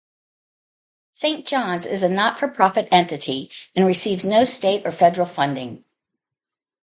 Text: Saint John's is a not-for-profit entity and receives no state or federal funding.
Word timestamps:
Saint 1.11 1.45
John's 1.45 1.85
is 1.85 2.01
a 2.01 2.09
not-for-profit 2.09 2.87
entity 2.89 3.51
and 3.75 3.85
receives 3.85 4.25
no 4.25 4.43
state 4.43 4.83
or 4.83 4.91
federal 4.91 5.27
funding. 5.27 5.83